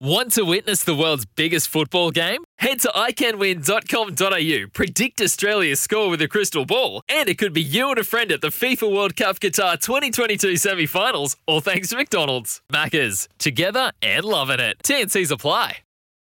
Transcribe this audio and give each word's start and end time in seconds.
Want 0.00 0.32
to 0.32 0.42
witness 0.42 0.82
the 0.82 0.94
world's 0.94 1.24
biggest 1.24 1.68
football 1.68 2.10
game? 2.10 2.42
Head 2.58 2.80
to 2.80 2.88
iCanWin.com.au, 2.88 4.68
predict 4.72 5.20
Australia's 5.20 5.80
score 5.80 6.10
with 6.10 6.20
a 6.20 6.26
crystal 6.26 6.66
ball, 6.66 7.00
and 7.08 7.28
it 7.28 7.38
could 7.38 7.52
be 7.52 7.62
you 7.62 7.90
and 7.90 7.98
a 7.98 8.04
friend 8.04 8.32
at 8.32 8.40
the 8.40 8.48
FIFA 8.48 8.92
World 8.92 9.14
Cup 9.14 9.38
Qatar 9.38 9.80
2022 9.80 10.56
semi 10.56 10.86
finals, 10.86 11.36
all 11.46 11.60
thanks 11.60 11.90
to 11.90 11.96
McDonald's. 11.96 12.60
Maccas, 12.72 13.28
together 13.38 13.92
and 14.02 14.24
loving 14.24 14.58
it. 14.58 14.78
TNC's 14.82 15.30
apply. 15.30 15.76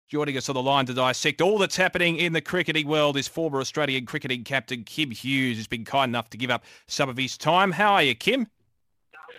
Joining 0.09 0.35
us 0.35 0.49
on 0.49 0.55
the 0.55 0.61
line 0.61 0.85
to 0.87 0.93
dissect 0.93 1.41
all 1.41 1.57
that's 1.57 1.77
happening 1.77 2.17
in 2.17 2.33
the 2.33 2.41
cricketing 2.41 2.89
world 2.89 3.15
is 3.15 3.29
former 3.29 3.61
Australian 3.61 4.05
cricketing 4.05 4.43
captain 4.43 4.83
Kim 4.83 5.09
Hughes, 5.09 5.55
who's 5.55 5.67
been 5.67 5.85
kind 5.85 6.09
enough 6.11 6.29
to 6.31 6.37
give 6.37 6.51
up 6.51 6.65
some 6.87 7.07
of 7.07 7.15
his 7.15 7.37
time. 7.37 7.71
How 7.71 7.93
are 7.93 8.03
you, 8.03 8.13
Kim? 8.13 8.45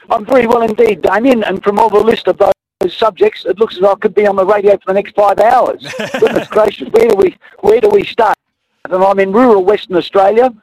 I'm 0.08 0.24
very 0.24 0.46
well 0.46 0.62
indeed, 0.62 1.02
Damien, 1.02 1.44
and 1.44 1.62
from 1.62 1.78
all 1.78 1.90
the 1.90 2.00
list 2.00 2.26
of 2.26 2.38
those 2.38 2.53
subjects, 2.92 3.44
it 3.44 3.58
looks 3.58 3.76
as 3.76 3.82
though 3.82 3.92
I 3.92 3.96
could 3.96 4.14
be 4.14 4.26
on 4.26 4.36
the 4.36 4.44
radio 4.44 4.72
for 4.72 4.84
the 4.88 4.94
next 4.94 5.14
five 5.14 5.38
hours. 5.40 5.82
Goodness 6.18 6.48
gracious, 6.48 6.88
where 6.90 7.08
do 7.08 7.16
we 7.16 7.36
where 7.60 7.80
do 7.80 7.88
we 7.88 8.04
start? 8.04 8.36
And 8.84 9.02
I'm 9.02 9.18
in 9.18 9.32
rural 9.32 9.64
Western 9.64 9.96
Australia, 9.96 10.54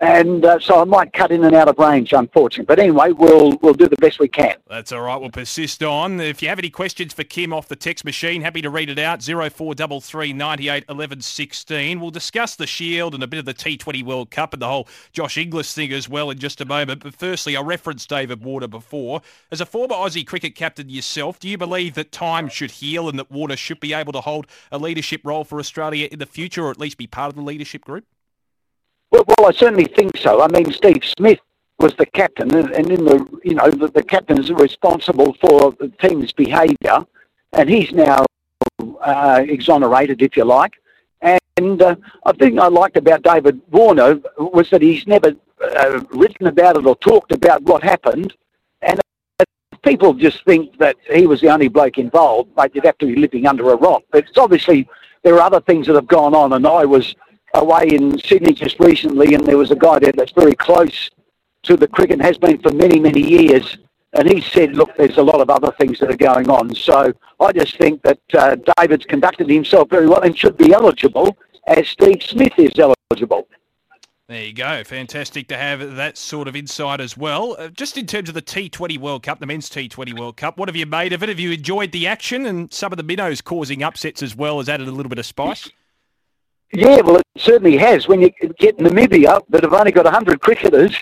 and 0.00 0.44
uh, 0.46 0.58
so 0.58 0.80
I 0.80 0.84
might 0.84 1.12
cut 1.12 1.30
in 1.30 1.44
and 1.44 1.54
out 1.54 1.68
of 1.68 1.78
range, 1.78 2.12
unfortunately. 2.12 2.64
But 2.64 2.78
anyway, 2.78 3.12
we'll 3.12 3.58
we'll 3.62 3.74
do 3.74 3.86
the 3.86 3.96
best 3.96 4.18
we 4.18 4.28
can. 4.28 4.56
That's 4.66 4.92
all 4.92 5.02
right. 5.02 5.20
We'll 5.20 5.30
persist 5.30 5.82
on. 5.82 6.20
If 6.20 6.42
you 6.42 6.48
have 6.48 6.58
any 6.58 6.70
questions 6.70 7.12
for 7.12 7.22
Kim 7.22 7.52
off 7.52 7.68
the 7.68 7.76
text 7.76 8.04
machine, 8.04 8.40
happy 8.40 8.62
to 8.62 8.70
read 8.70 8.88
it 8.88 8.98
out. 8.98 9.22
Zero 9.22 9.50
four 9.50 9.74
double 9.74 10.00
three 10.00 10.32
ninety 10.32 10.70
eight 10.70 10.84
eleven 10.88 11.20
sixteen. 11.20 12.00
We'll 12.00 12.10
discuss 12.10 12.56
the 12.56 12.66
Shield 12.66 13.14
and 13.14 13.22
a 13.22 13.26
bit 13.26 13.38
of 13.38 13.44
the 13.44 13.54
T20 13.54 14.02
World 14.02 14.30
Cup 14.30 14.54
and 14.54 14.62
the 14.62 14.68
whole 14.68 14.88
Josh 15.12 15.36
Inglis 15.36 15.74
thing 15.74 15.92
as 15.92 16.08
well 16.08 16.30
in 16.30 16.38
just 16.38 16.60
a 16.60 16.64
moment. 16.64 17.02
But 17.02 17.14
firstly, 17.14 17.56
I 17.56 17.60
referenced 17.60 18.08
David 18.08 18.42
Warner 18.42 18.68
before. 18.68 19.20
As 19.50 19.60
a 19.60 19.66
former 19.66 19.94
Aussie 19.94 20.26
cricket 20.26 20.54
captain 20.54 20.88
yourself, 20.88 21.38
do 21.38 21.48
you 21.48 21.58
believe 21.58 21.94
that 21.94 22.10
time 22.10 22.48
should 22.48 22.70
heal 22.70 23.08
and 23.08 23.18
that 23.18 23.30
Warner 23.30 23.56
should 23.56 23.80
be 23.80 23.92
able 23.92 24.12
to 24.14 24.20
hold 24.22 24.46
a 24.72 24.78
leadership 24.78 25.20
role 25.24 25.44
for 25.44 25.58
Australia 25.58 26.08
in 26.10 26.18
the 26.18 26.26
future, 26.26 26.64
or 26.64 26.70
at 26.70 26.80
least 26.80 26.96
be 26.96 27.06
part 27.06 27.28
of 27.28 27.36
the 27.36 27.42
leadership 27.42 27.84
group? 27.84 28.06
Well, 29.10 29.24
well, 29.26 29.48
I 29.48 29.52
certainly 29.52 29.86
think 29.86 30.16
so. 30.16 30.40
I 30.40 30.48
mean, 30.48 30.70
Steve 30.72 31.04
Smith 31.04 31.40
was 31.78 31.94
the 31.94 32.06
captain, 32.06 32.54
and 32.54 32.90
in 32.90 33.04
the 33.04 33.40
you 33.42 33.54
know 33.54 33.70
the, 33.70 33.88
the 33.88 34.02
captain 34.02 34.38
is 34.38 34.50
responsible 34.50 35.34
for 35.40 35.72
the 35.72 35.88
team's 36.00 36.32
behaviour, 36.32 37.04
and 37.52 37.68
he's 37.68 37.92
now 37.92 38.24
uh, 39.00 39.42
exonerated, 39.46 40.22
if 40.22 40.36
you 40.36 40.44
like. 40.44 40.74
And 41.56 41.82
uh, 41.82 41.96
I 42.24 42.32
think 42.32 42.58
I 42.58 42.68
liked 42.68 42.96
about 42.96 43.22
David 43.22 43.60
Warner 43.70 44.20
was 44.38 44.70
that 44.70 44.80
he's 44.80 45.06
never 45.06 45.34
uh, 45.62 46.00
written 46.10 46.46
about 46.46 46.76
it 46.76 46.86
or 46.86 46.96
talked 46.96 47.32
about 47.32 47.62
what 47.62 47.82
happened, 47.82 48.34
and 48.80 49.00
people 49.82 50.14
just 50.14 50.44
think 50.44 50.78
that 50.78 50.96
he 51.12 51.26
was 51.26 51.40
the 51.40 51.48
only 51.48 51.68
bloke 51.68 51.98
involved. 51.98 52.54
But 52.54 52.74
you'd 52.74 52.84
have 52.84 52.98
to 52.98 53.06
be 53.06 53.16
living 53.16 53.46
under 53.46 53.70
a 53.70 53.76
rock. 53.76 54.04
But 54.10 54.28
it's 54.28 54.38
obviously 54.38 54.88
there 55.22 55.34
are 55.34 55.40
other 55.40 55.60
things 55.60 55.86
that 55.86 55.96
have 55.96 56.06
gone 56.06 56.34
on, 56.34 56.52
and 56.52 56.66
I 56.66 56.84
was 56.84 57.14
away 57.54 57.88
in 57.88 58.18
Sydney 58.18 58.52
just 58.52 58.78
recently, 58.80 59.34
and 59.34 59.46
there 59.46 59.58
was 59.58 59.70
a 59.70 59.76
guy 59.76 59.98
there 59.98 60.12
that's 60.12 60.32
very 60.32 60.54
close 60.54 61.10
to 61.64 61.76
the 61.76 61.88
cricket, 61.88 62.20
has 62.20 62.38
been 62.38 62.60
for 62.60 62.72
many, 62.72 62.98
many 62.98 63.20
years. 63.20 63.78
And 64.12 64.28
he 64.28 64.40
said, 64.40 64.74
look, 64.74 64.90
there's 64.96 65.18
a 65.18 65.22
lot 65.22 65.40
of 65.40 65.50
other 65.50 65.72
things 65.78 66.00
that 66.00 66.10
are 66.10 66.16
going 66.16 66.50
on. 66.50 66.74
So 66.74 67.12
I 67.38 67.52
just 67.52 67.76
think 67.78 68.02
that 68.02 68.18
uh, 68.34 68.56
David's 68.76 69.04
conducted 69.04 69.48
himself 69.48 69.88
very 69.88 70.08
well 70.08 70.22
and 70.22 70.36
should 70.36 70.56
be 70.56 70.72
eligible, 70.72 71.36
as 71.66 71.88
Steve 71.88 72.22
Smith 72.22 72.54
is 72.58 72.72
eligible. 72.78 73.46
There 74.30 74.44
you 74.44 74.52
go. 74.52 74.84
Fantastic 74.84 75.48
to 75.48 75.56
have 75.56 75.96
that 75.96 76.16
sort 76.16 76.46
of 76.46 76.54
insight 76.54 77.00
as 77.00 77.16
well. 77.16 77.56
Uh, 77.58 77.68
just 77.68 77.98
in 77.98 78.06
terms 78.06 78.28
of 78.28 78.36
the 78.36 78.42
T20 78.42 78.96
World 78.96 79.24
Cup, 79.24 79.40
the 79.40 79.46
men's 79.46 79.68
T20 79.68 80.16
World 80.16 80.36
Cup, 80.36 80.56
what 80.56 80.68
have 80.68 80.76
you 80.76 80.86
made 80.86 81.12
of 81.12 81.24
it? 81.24 81.28
Have 81.28 81.40
you 81.40 81.50
enjoyed 81.50 81.90
the 81.90 82.06
action 82.06 82.46
and 82.46 82.72
some 82.72 82.92
of 82.92 82.96
the 82.96 83.02
minnows 83.02 83.40
causing 83.40 83.82
upsets 83.82 84.22
as 84.22 84.36
well 84.36 84.58
has 84.58 84.68
added 84.68 84.86
a 84.86 84.92
little 84.92 85.10
bit 85.10 85.18
of 85.18 85.26
spice? 85.26 85.68
Yeah, 86.72 87.00
well, 87.00 87.16
it 87.16 87.26
certainly 87.36 87.76
has. 87.78 88.06
When 88.06 88.20
you 88.20 88.30
get 88.58 88.78
Namibia 88.78 89.42
that 89.48 89.64
have 89.64 89.72
only 89.72 89.90
got 89.90 90.04
100 90.04 90.40
cricketers 90.40 90.96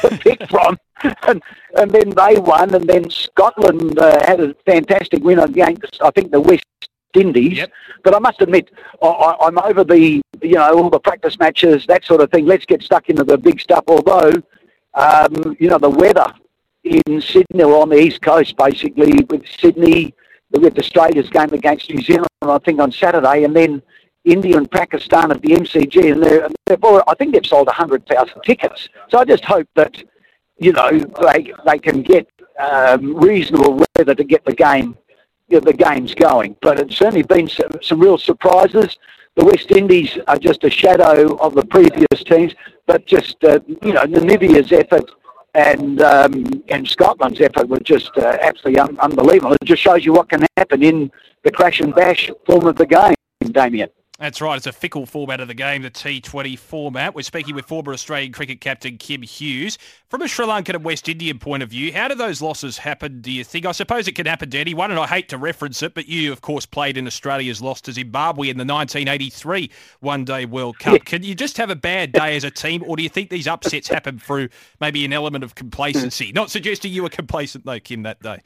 to 0.00 0.08
pick 0.18 0.48
from, 0.48 0.78
and, 1.28 1.42
and 1.76 1.90
then 1.90 2.10
they 2.10 2.38
won, 2.38 2.74
and 2.74 2.88
then 2.88 3.10
Scotland 3.10 3.98
uh, 3.98 4.24
had 4.26 4.40
a 4.40 4.54
fantastic 4.64 5.22
win 5.22 5.38
against, 5.38 5.98
I 6.02 6.10
think, 6.10 6.30
the 6.30 6.40
West 6.40 6.64
Indies. 7.14 7.58
Yep. 7.58 7.72
But 8.02 8.14
I 8.14 8.18
must 8.18 8.40
admit, 8.40 8.70
I, 9.02 9.36
I'm 9.40 9.58
over 9.58 9.84
the, 9.84 10.22
you 10.40 10.54
know, 10.54 10.74
all 10.74 10.88
the 10.88 11.00
practice 11.00 11.38
matches, 11.38 11.84
that 11.86 12.04
sort 12.04 12.22
of 12.22 12.30
thing. 12.30 12.46
Let's 12.46 12.64
get 12.64 12.82
stuck 12.82 13.10
into 13.10 13.24
the 13.24 13.36
big 13.36 13.60
stuff. 13.60 13.84
Although, 13.88 14.32
um, 14.94 15.56
you 15.58 15.68
know, 15.68 15.78
the 15.78 15.90
weather 15.90 16.32
in 16.84 17.20
Sydney 17.20 17.62
or 17.62 17.82
on 17.82 17.90
the 17.90 17.98
east 17.98 18.22
coast, 18.22 18.56
basically, 18.56 19.22
with 19.28 19.42
Sydney, 19.58 20.14
with 20.50 20.78
Australia's 20.78 21.28
game 21.28 21.52
against 21.52 21.90
New 21.90 22.02
Zealand, 22.02 22.28
I 22.40 22.58
think 22.58 22.80
on 22.80 22.90
Saturday, 22.90 23.44
and 23.44 23.54
then 23.54 23.82
India 24.24 24.56
and 24.56 24.70
Pakistan 24.70 25.30
at 25.30 25.40
the 25.42 25.48
MCG, 25.48 26.12
and 26.12 26.22
they're, 26.22 26.48
they've 26.66 26.82
already, 26.82 27.04
I 27.08 27.14
think 27.14 27.34
they've 27.34 27.46
sold 27.46 27.66
100,000 27.66 28.42
tickets. 28.42 28.88
So 29.08 29.18
I 29.18 29.24
just 29.24 29.44
hope 29.44 29.68
that, 29.74 30.02
you 30.58 30.72
know, 30.72 30.90
they, 30.90 31.52
they 31.64 31.78
can 31.78 32.02
get 32.02 32.28
um, 32.58 33.16
reasonable 33.16 33.84
weather 33.96 34.14
to 34.14 34.24
get 34.24 34.44
the 34.44 34.54
game, 34.54 34.96
you 35.48 35.58
know, 35.58 35.64
the 35.64 35.72
games 35.72 36.14
going. 36.14 36.56
But 36.60 36.78
it's 36.78 36.96
certainly 36.96 37.22
been 37.22 37.48
some, 37.48 37.72
some 37.82 38.00
real 38.00 38.18
surprises. 38.18 38.98
The 39.36 39.44
West 39.44 39.70
Indies 39.70 40.18
are 40.28 40.38
just 40.38 40.64
a 40.64 40.70
shadow 40.70 41.36
of 41.36 41.54
the 41.54 41.64
previous 41.64 42.22
teams, 42.24 42.54
but 42.86 43.06
just, 43.06 43.42
uh, 43.44 43.60
you 43.82 43.94
know, 43.94 44.04
Namibia's 44.04 44.72
effort 44.72 45.10
and 45.54 46.00
um, 46.02 46.62
and 46.68 46.86
Scotland's 46.86 47.40
effort 47.40 47.68
were 47.68 47.80
just 47.80 48.10
uh, 48.16 48.36
absolutely 48.40 48.80
un- 48.80 48.98
unbelievable. 49.00 49.54
It 49.54 49.64
just 49.64 49.82
shows 49.82 50.04
you 50.04 50.12
what 50.12 50.28
can 50.28 50.46
happen 50.56 50.82
in 50.82 51.10
the 51.42 51.50
crash 51.50 51.80
and 51.80 51.94
bash 51.94 52.30
form 52.46 52.66
of 52.66 52.76
the 52.76 52.86
game, 52.86 53.14
Damien. 53.50 53.88
That's 54.20 54.42
right. 54.42 54.58
It's 54.58 54.66
a 54.66 54.72
fickle 54.72 55.06
format 55.06 55.40
of 55.40 55.48
the 55.48 55.54
game, 55.54 55.80
the 55.80 55.90
T20 55.90 56.58
format. 56.58 57.14
We're 57.14 57.22
speaking 57.22 57.54
with 57.54 57.64
former 57.64 57.94
Australian 57.94 58.32
cricket 58.32 58.60
captain 58.60 58.98
Kim 58.98 59.22
Hughes. 59.22 59.78
From 60.10 60.20
a 60.20 60.28
Sri 60.28 60.44
Lankan 60.44 60.74
and 60.74 60.84
West 60.84 61.08
Indian 61.08 61.38
point 61.38 61.62
of 61.62 61.70
view, 61.70 61.90
how 61.90 62.06
do 62.06 62.14
those 62.14 62.42
losses 62.42 62.76
happen, 62.76 63.22
do 63.22 63.32
you 63.32 63.44
think? 63.44 63.64
I 63.64 63.72
suppose 63.72 64.06
it 64.08 64.12
can 64.12 64.26
happen 64.26 64.50
to 64.50 64.58
anyone, 64.58 64.90
and 64.90 65.00
I 65.00 65.06
hate 65.06 65.30
to 65.30 65.38
reference 65.38 65.82
it, 65.82 65.94
but 65.94 66.06
you, 66.06 66.32
of 66.32 66.42
course, 66.42 66.66
played 66.66 66.98
in 66.98 67.06
Australia's 67.06 67.62
loss 67.62 67.80
to 67.82 67.92
Zimbabwe 67.92 68.50
in 68.50 68.58
the 68.58 68.64
1983 68.66 69.70
One 70.00 70.26
Day 70.26 70.44
World 70.44 70.78
Cup. 70.78 70.92
Yeah. 70.92 70.98
Can 70.98 71.22
you 71.22 71.34
just 71.34 71.56
have 71.56 71.70
a 71.70 71.76
bad 71.76 72.12
day 72.12 72.36
as 72.36 72.44
a 72.44 72.50
team, 72.50 72.84
or 72.86 72.96
do 72.96 73.02
you 73.02 73.08
think 73.08 73.30
these 73.30 73.46
upsets 73.46 73.88
happen 73.88 74.18
through 74.18 74.50
maybe 74.82 75.02
an 75.06 75.14
element 75.14 75.44
of 75.44 75.54
complacency? 75.54 76.30
Not 76.32 76.50
suggesting 76.50 76.92
you 76.92 77.04
were 77.04 77.08
complacent, 77.08 77.64
though, 77.64 77.80
Kim, 77.80 78.02
that 78.02 78.20
day. 78.20 78.42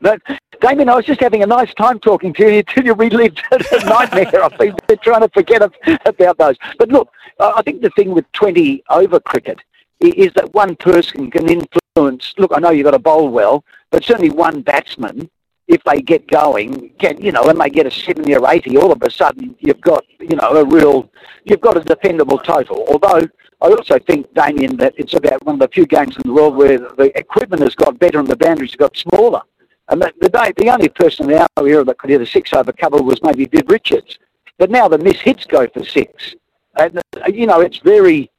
But 0.00 0.20
Damien, 0.60 0.88
I 0.88 0.96
was 0.96 1.04
just 1.04 1.20
having 1.20 1.42
a 1.42 1.46
nice 1.46 1.72
time 1.74 1.98
talking 2.00 2.32
to 2.34 2.42
you 2.42 2.58
until 2.66 2.84
you 2.84 2.94
relived 2.94 3.42
the 3.50 3.84
nightmare. 3.86 4.42
I've 4.42 4.58
been 4.58 4.98
trying 5.02 5.22
to 5.22 5.28
forget 5.28 5.62
about 6.06 6.38
those. 6.38 6.56
But 6.78 6.88
look, 6.88 7.10
I 7.40 7.62
think 7.62 7.82
the 7.82 7.90
thing 7.90 8.10
with 8.10 8.30
20 8.32 8.82
over 8.90 9.20
cricket 9.20 9.58
is 10.00 10.32
that 10.34 10.52
one 10.54 10.76
person 10.76 11.30
can 11.30 11.48
influence. 11.48 12.34
Look, 12.38 12.52
I 12.54 12.60
know 12.60 12.70
you've 12.70 12.84
got 12.84 12.92
to 12.92 12.98
bowl 12.98 13.28
well, 13.28 13.64
but 13.90 14.04
certainly 14.04 14.30
one 14.30 14.62
batsman, 14.62 15.30
if 15.66 15.82
they 15.84 16.00
get 16.00 16.26
going, 16.28 16.92
get 16.98 17.20
you 17.22 17.30
know, 17.30 17.42
and 17.44 17.60
they 17.60 17.68
get 17.68 17.86
a 17.86 17.90
70 17.90 18.34
or 18.34 18.50
80, 18.50 18.78
all 18.78 18.92
of 18.92 19.02
a 19.02 19.10
sudden 19.10 19.54
you've 19.60 19.80
got 19.80 20.04
you 20.18 20.36
know 20.36 20.50
a 20.52 20.64
real, 20.64 21.10
you've 21.44 21.60
got 21.60 21.76
a 21.76 21.80
defendable 21.80 22.42
total. 22.42 22.86
Although 22.88 23.28
I 23.60 23.66
also 23.66 23.98
think, 23.98 24.32
Damien, 24.34 24.76
that 24.76 24.94
it's 24.96 25.14
about 25.14 25.44
one 25.44 25.56
of 25.56 25.60
the 25.60 25.68
few 25.68 25.84
games 25.84 26.16
in 26.16 26.22
the 26.24 26.32
world 26.32 26.56
where 26.56 26.78
the 26.78 27.12
equipment 27.18 27.62
has 27.62 27.74
got 27.74 27.98
better 27.98 28.18
and 28.18 28.28
the 28.28 28.36
boundaries 28.36 28.70
have 28.72 28.78
got 28.78 28.96
smaller. 28.96 29.42
And 29.88 30.02
the, 30.02 30.12
the, 30.20 30.54
the 30.56 30.70
only 30.70 30.88
person 30.88 31.30
in 31.30 31.38
our 31.38 31.66
era 31.66 31.84
that 31.84 31.98
could 31.98 32.10
hit 32.10 32.20
a 32.20 32.26
six 32.26 32.52
over 32.52 32.72
cover 32.72 33.02
was 33.02 33.22
maybe 33.22 33.46
Viv 33.46 33.68
Richards. 33.68 34.18
But 34.58 34.70
now 34.70 34.88
the 34.88 34.98
miss 34.98 35.20
hits 35.20 35.46
go 35.46 35.66
for 35.68 35.84
six. 35.84 36.34
And, 36.76 37.00
you 37.32 37.46
know, 37.46 37.60
it's 37.60 37.78
very, 37.78 38.30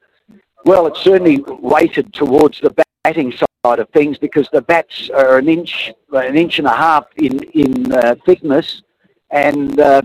well, 0.64 0.86
it's 0.86 1.00
certainly 1.00 1.44
weighted 1.46 2.12
towards 2.12 2.60
the 2.60 2.74
batting 3.04 3.32
side 3.32 3.78
of 3.78 3.88
things 3.90 4.18
because 4.18 4.48
the 4.52 4.62
bats 4.62 5.10
are 5.10 5.38
an 5.38 5.48
inch, 5.48 5.92
an 6.12 6.36
inch 6.36 6.58
and 6.58 6.68
a 6.68 6.76
half 6.76 7.06
in, 7.16 7.42
in 7.50 7.92
uh, 7.92 8.14
thickness. 8.24 8.82
And, 9.30 9.80
uh, 9.80 10.02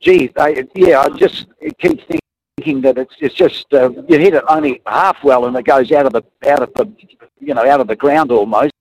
gee, 0.00 0.30
yeah, 0.74 1.00
I 1.00 1.08
just 1.16 1.46
keep 1.78 2.02
thinking 2.06 2.80
that 2.82 2.98
it's, 2.98 3.14
it's 3.20 3.34
just, 3.34 3.72
uh, 3.72 3.90
you 4.08 4.18
hit 4.18 4.34
it 4.34 4.44
only 4.48 4.82
half 4.86 5.22
well 5.24 5.46
and 5.46 5.56
it 5.56 5.64
goes 5.64 5.90
out 5.92 6.06
of 6.06 6.12
the, 6.12 6.22
out 6.48 6.62
of 6.62 6.72
the, 6.74 6.92
you 7.40 7.54
know, 7.54 7.66
out 7.66 7.80
of 7.80 7.86
the 7.86 7.96
ground 7.96 8.30
almost. 8.30 8.72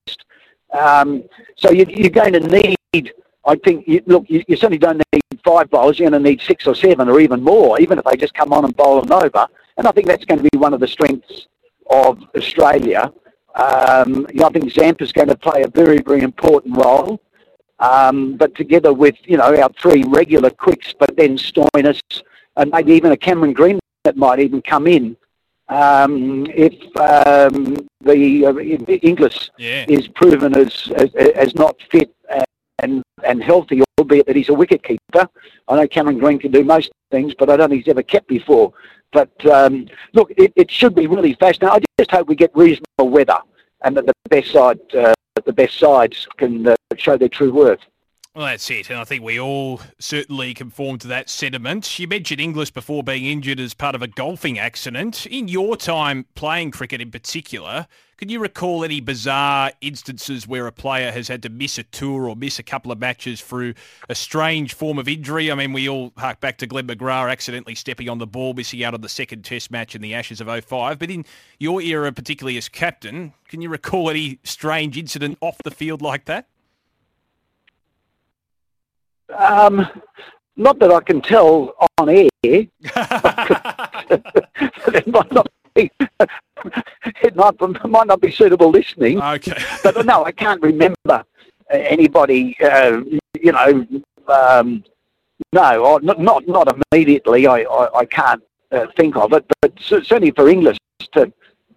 Um, 0.71 1.23
so 1.55 1.71
you, 1.71 1.85
are 2.05 2.09
going 2.09 2.33
to 2.33 2.39
need 2.39 3.13
I 3.45 3.55
think, 3.55 3.87
you, 3.87 4.01
look, 4.05 4.29
you, 4.29 4.43
you, 4.47 4.55
certainly 4.55 4.77
don't 4.77 5.01
need 5.11 5.23
five 5.43 5.69
bowlers. 5.69 5.97
You're 5.97 6.09
going 6.09 6.23
to 6.23 6.29
need 6.29 6.41
six 6.41 6.67
or 6.67 6.75
seven 6.75 7.09
or 7.09 7.19
even 7.19 7.41
more, 7.41 7.79
even 7.81 7.97
if 7.97 8.05
they 8.05 8.15
just 8.15 8.33
come 8.33 8.53
on 8.53 8.65
and 8.65 8.75
bowl 8.75 9.01
them 9.01 9.11
over. 9.11 9.47
And 9.77 9.87
I 9.87 9.91
think 9.91 10.07
that's 10.07 10.25
going 10.25 10.43
to 10.43 10.49
be 10.51 10.57
one 10.57 10.73
of 10.73 10.79
the 10.79 10.87
strengths 10.87 11.47
of 11.89 12.19
Australia. 12.35 13.11
Um, 13.55 14.27
you 14.31 14.41
know, 14.41 14.47
I 14.47 14.49
think 14.49 14.65
Zamp 14.65 15.01
is 15.01 15.11
going 15.11 15.27
to 15.29 15.35
play 15.35 15.63
a 15.63 15.67
very, 15.67 15.99
very 15.99 16.21
important 16.21 16.77
role. 16.77 17.19
Um, 17.79 18.37
but 18.37 18.53
together 18.53 18.93
with, 18.93 19.15
you 19.23 19.37
know, 19.37 19.55
our 19.59 19.69
three 19.73 20.03
regular 20.03 20.51
quicks, 20.51 20.93
but 20.93 21.17
then 21.17 21.35
Stoinis 21.35 21.99
and 22.57 22.69
maybe 22.69 22.93
even 22.93 23.11
a 23.11 23.17
Cameron 23.17 23.53
Green 23.53 23.79
that 24.03 24.17
might 24.17 24.39
even 24.39 24.61
come 24.61 24.85
in 24.85 25.17
um, 25.71 26.45
if 26.49 26.73
um, 26.97 27.87
the 28.01 28.45
uh, 28.45 28.53
Inglis 29.01 29.49
yeah. 29.57 29.85
is 29.87 30.07
proven 30.09 30.55
as, 30.55 30.91
as, 30.95 31.15
as 31.15 31.55
not 31.55 31.81
fit 31.89 32.13
and 32.79 33.03
and 33.23 33.43
healthy, 33.43 33.81
albeit 33.97 34.25
that 34.25 34.35
he's 34.35 34.49
a 34.49 34.53
wicket 34.53 34.83
keeper. 34.83 35.29
I 35.67 35.75
know 35.75 35.87
Cameron 35.87 36.17
Green 36.17 36.39
can 36.39 36.51
do 36.51 36.63
most 36.63 36.91
things, 37.11 37.33
but 37.37 37.49
I 37.49 37.57
don't 37.57 37.69
think 37.69 37.85
he's 37.85 37.91
ever 37.91 38.03
kept 38.03 38.27
before. 38.27 38.73
But 39.11 39.45
um, 39.45 39.87
look, 40.13 40.31
it, 40.37 40.51
it, 40.55 40.71
should 40.71 40.95
be 40.95 41.05
really 41.07 41.33
fascinating. 41.35 41.85
I 41.99 42.01
just 42.01 42.11
hope 42.11 42.27
we 42.27 42.35
get 42.35 42.51
reasonable 42.55 43.09
weather 43.09 43.37
and 43.83 43.95
that 43.97 44.05
the 44.05 44.13
best 44.29 44.51
side, 44.51 44.79
uh, 44.95 45.13
the 45.45 45.53
best 45.53 45.77
sides 45.77 46.27
can 46.37 46.67
uh, 46.67 46.75
show 46.95 47.17
their 47.17 47.29
true 47.29 47.51
worth. 47.51 47.81
Well, 48.33 48.45
that's 48.45 48.69
it. 48.71 48.89
And 48.89 48.97
I 48.97 49.03
think 49.03 49.25
we 49.25 49.41
all 49.41 49.81
certainly 49.99 50.53
conform 50.53 50.99
to 50.99 51.07
that 51.07 51.29
sentiment. 51.29 51.99
You 51.99 52.07
mentioned 52.07 52.39
Inglis 52.39 52.71
before 52.71 53.03
being 53.03 53.25
injured 53.25 53.59
as 53.59 53.73
part 53.73 53.93
of 53.93 54.01
a 54.01 54.07
golfing 54.07 54.57
accident. 54.57 55.25
In 55.25 55.49
your 55.49 55.75
time 55.75 56.25
playing 56.33 56.71
cricket 56.71 57.01
in 57.01 57.11
particular, 57.11 57.87
can 58.15 58.29
you 58.29 58.39
recall 58.39 58.85
any 58.85 59.01
bizarre 59.01 59.73
instances 59.81 60.47
where 60.47 60.65
a 60.65 60.71
player 60.71 61.11
has 61.11 61.27
had 61.27 61.43
to 61.43 61.49
miss 61.49 61.77
a 61.77 61.83
tour 61.83 62.29
or 62.29 62.37
miss 62.37 62.57
a 62.57 62.63
couple 62.63 62.89
of 62.89 62.99
matches 62.99 63.41
through 63.41 63.73
a 64.07 64.15
strange 64.15 64.75
form 64.75 64.97
of 64.97 65.09
injury? 65.09 65.51
I 65.51 65.55
mean, 65.55 65.73
we 65.73 65.89
all 65.89 66.13
hark 66.15 66.39
back 66.39 66.57
to 66.59 66.67
Glenn 66.67 66.87
McGrath 66.87 67.29
accidentally 67.29 67.75
stepping 67.75 68.07
on 68.07 68.19
the 68.19 68.27
ball, 68.27 68.53
missing 68.53 68.81
out 68.81 68.93
on 68.93 69.01
the 69.01 69.09
second 69.09 69.43
test 69.43 69.71
match 69.71 69.93
in 69.93 70.01
the 70.01 70.13
Ashes 70.13 70.39
of 70.39 70.47
05. 70.47 70.99
But 70.99 71.11
in 71.11 71.25
your 71.59 71.81
era, 71.81 72.13
particularly 72.13 72.55
as 72.57 72.69
captain, 72.69 73.33
can 73.49 73.61
you 73.61 73.67
recall 73.67 74.09
any 74.09 74.39
strange 74.45 74.97
incident 74.97 75.37
off 75.41 75.57
the 75.65 75.71
field 75.71 76.01
like 76.01 76.23
that? 76.25 76.47
Um, 79.37 79.87
not 80.57 80.79
that 80.79 80.91
I 80.91 80.99
can 81.01 81.21
tell 81.21 81.73
on 81.97 82.09
air. 82.09 82.27
it 82.43 82.69
might 85.07 85.31
not 85.31 85.47
be. 85.75 85.91
It 87.23 87.35
might, 87.35 87.59
might 87.89 88.05
not 88.05 88.21
be 88.21 88.29
suitable 88.29 88.69
listening. 88.69 89.19
Okay. 89.19 89.59
but 89.83 90.05
no, 90.05 90.23
I 90.23 90.31
can't 90.31 90.61
remember 90.61 91.25
anybody. 91.71 92.55
Uh, 92.63 93.01
you 93.41 93.51
know, 93.51 93.87
um, 94.27 94.83
no, 95.51 95.99
not 96.03 96.19
not 96.19 96.47
not 96.47 96.77
immediately. 96.91 97.47
I 97.47 97.61
I, 97.61 97.99
I 97.99 98.05
can't 98.05 98.43
uh, 98.71 98.87
think 98.95 99.15
of 99.15 99.33
it. 99.33 99.45
But 99.61 99.73
certainly 99.79 100.31
for 100.31 100.49
Inglis 100.49 100.77
to 101.13 101.31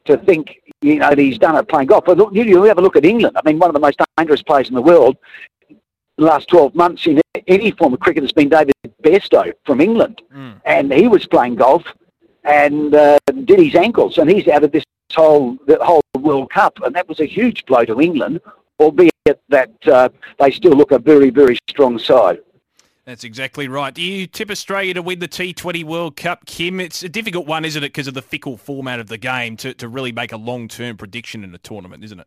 to 0.05 0.19
think, 0.19 0.61
you 0.83 0.97
know, 0.97 1.15
he's 1.17 1.39
done 1.39 1.57
it 1.57 1.69
playing 1.69 1.87
golf. 1.87 2.05
But 2.05 2.19
look, 2.19 2.35
you, 2.35 2.43
you 2.43 2.63
have 2.65 2.79
a 2.79 2.83
look 2.83 2.97
at 2.97 3.05
England. 3.05 3.37
I 3.37 3.41
mean, 3.45 3.59
one 3.59 3.71
of 3.71 3.75
the 3.75 3.81
most 3.81 3.99
dangerous 4.19 4.43
players 4.43 4.69
in 4.69 4.75
the 4.75 4.83
world 4.83 5.17
the 6.17 6.25
last 6.25 6.49
12 6.49 6.75
months 6.75 7.07
in 7.07 7.21
any 7.47 7.71
form 7.73 7.95
of 7.95 8.01
cricket 8.01 8.23
has 8.23 8.33
been 8.33 8.49
David 8.49 8.75
Bairstow 9.03 9.53
from 9.65 9.81
England. 9.81 10.23
Mm. 10.35 10.61
And 10.65 10.93
he 10.93 11.09
was 11.09 11.27
playing 11.27 11.57
golf 11.57 11.85
and 12.45 12.95
uh, 12.95 13.19
did 13.45 13.59
his 13.59 13.75
ankles, 13.75 14.19
and 14.19 14.31
he's 14.31 14.47
out 14.49 14.65
of 14.65 14.73
this 14.73 14.85
whole, 15.15 15.57
the 15.67 15.79
whole 15.83 16.03
World 16.19 16.51
Cup. 16.51 16.79
And 16.85 16.95
that 16.95 17.09
was 17.09 17.21
a 17.21 17.27
huge 17.27 17.65
blow 17.67 17.85
to 17.85 18.01
England, 18.01 18.41
albeit 18.79 19.13
that 19.49 19.73
uh, 19.87 20.09
they 20.39 20.51
still 20.51 20.73
look 20.73 20.93
a 20.93 20.99
very, 20.99 21.31
very 21.31 21.59
strong 21.69 21.99
side. 21.99 22.39
That's 23.05 23.25
exactly 23.25 23.69
right. 23.69 23.93
Do 23.93 24.01
you 24.01 24.27
tip 24.27 24.51
Australia 24.51 24.95
to 24.95 25.03
win 25.03 25.19
the 25.19 25.29
T20 25.29 25.85
World 25.85 26.17
Cup, 26.17 26.47
Kim? 26.47 26.81
It's 26.81 27.03
a 27.03 27.09
difficult 27.09 27.47
one, 27.47 27.65
isn't 27.67 27.83
it, 27.83 27.89
because 27.89 28.07
of 28.07 28.15
the 28.15 28.23
fickle 28.23 28.57
format 28.57 28.99
of 28.99 29.09
the 29.09 29.19
game 29.19 29.59
to, 29.59 29.75
to 29.75 29.89
really 29.89 30.13
make 30.13 30.33
a 30.33 30.39
long 30.39 30.69
term 30.69 30.97
prediction 30.97 31.45
in 31.45 31.55
a 31.55 31.59
tournament, 31.59 32.03
isn't 32.03 32.21
it? 32.21 32.27